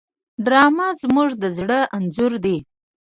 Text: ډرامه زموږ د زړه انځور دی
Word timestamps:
ډرامه 0.45 0.87
زموږ 1.01 1.29
د 1.41 1.43
زړه 1.57 1.79
انځور 1.95 2.33
دی 2.43 2.57